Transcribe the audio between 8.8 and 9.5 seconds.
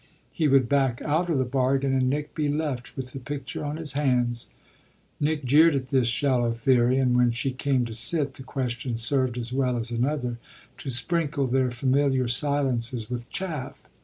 served